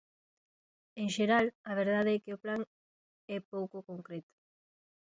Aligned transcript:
En 1.01 1.07
xeral, 1.15 1.45
a 1.69 1.73
verdade 1.81 2.11
é 2.13 2.21
que 2.23 2.35
o 2.35 2.41
plan 2.43 2.61
é 3.35 3.37
pouco 3.53 3.77
concreto. 3.89 4.33